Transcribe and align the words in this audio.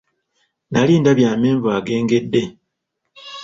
Nali 0.71 0.93
ndabye 1.01 1.25
amenvu 1.35 1.67
agengedde. 1.77 2.41